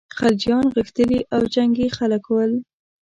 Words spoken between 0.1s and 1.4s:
خلجیان غښتلي